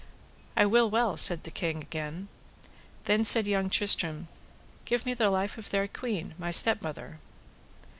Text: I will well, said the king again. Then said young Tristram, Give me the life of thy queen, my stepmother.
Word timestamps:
I 0.57 0.65
will 0.65 0.89
well, 0.89 1.15
said 1.15 1.43
the 1.43 1.51
king 1.51 1.79
again. 1.83 2.27
Then 3.05 3.23
said 3.23 3.45
young 3.45 3.69
Tristram, 3.69 4.29
Give 4.83 5.05
me 5.05 5.13
the 5.13 5.29
life 5.29 5.59
of 5.59 5.69
thy 5.69 5.85
queen, 5.85 6.33
my 6.39 6.49
stepmother. 6.49 7.19